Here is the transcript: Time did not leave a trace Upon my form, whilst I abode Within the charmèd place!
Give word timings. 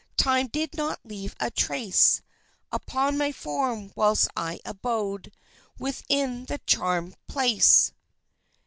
Time 0.17 0.47
did 0.47 0.73
not 0.75 0.99
leave 1.03 1.35
a 1.39 1.51
trace 1.51 2.23
Upon 2.71 3.19
my 3.19 3.31
form, 3.31 3.91
whilst 3.95 4.29
I 4.35 4.59
abode 4.65 5.31
Within 5.77 6.45
the 6.45 6.57
charmèd 6.65 7.13
place! 7.27 7.93